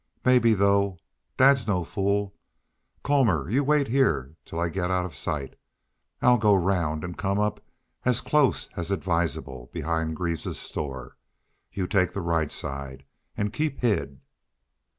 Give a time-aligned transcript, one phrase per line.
[0.25, 0.97] "Maybe, though...
[1.37, 2.33] Dad's no fool.
[3.03, 5.55] Colmor, you wait here till I get out of sight.
[6.23, 7.63] I'll go round an' come up
[8.03, 11.17] as close as advisable behind Greaves's store.
[11.71, 13.05] You take the right side.
[13.37, 14.19] An' keep hid."